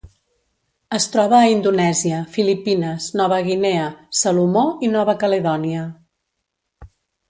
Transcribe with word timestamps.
Es 0.97 1.05
troba 1.15 1.37
a 1.39 1.51
Indonèsia, 1.55 2.23
Filipines, 2.39 3.11
Nova 3.23 3.39
Guinea, 3.51 3.87
Salomó 4.25 4.67
i 4.89 4.93
Nova 4.99 5.19
Caledònia. 5.25 5.89